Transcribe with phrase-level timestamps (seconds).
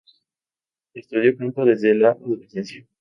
[0.95, 2.83] Estudia canto desde la adolescencia.